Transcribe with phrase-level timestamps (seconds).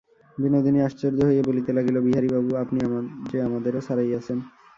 [0.37, 2.79] বিনোদিনী আশ্চর্য হইয়া বলিতে লাগিল, বিহারীবাবু, আপনি
[3.29, 4.37] যে আমাদেরও ছাড়াইয়াছেন।